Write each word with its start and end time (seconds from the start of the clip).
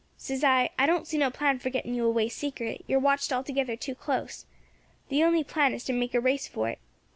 "Says 0.17 0.43
I, 0.43 0.71
'I 0.79 0.85
don't 0.87 1.05
see 1.07 1.19
no 1.19 1.29
plan 1.29 1.59
for 1.59 1.69
getting 1.69 1.93
you 1.93 2.05
away 2.07 2.27
secret, 2.27 2.83
you 2.87 2.97
are 2.97 2.99
watched 2.99 3.31
altogether 3.31 3.75
too 3.75 3.93
close, 3.93 4.47
the 5.09 5.23
only 5.23 5.43
plan 5.43 5.75
is 5.75 5.83
to 5.83 5.93
make 5.93 6.15
a 6.15 6.19
race 6.19 6.47
for 6.47 6.69
it. 6.69 6.79